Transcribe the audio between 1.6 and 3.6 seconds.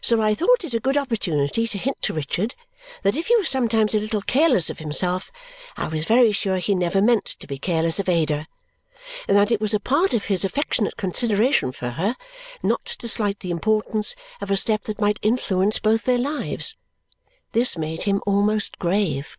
to hint to Richard that if he were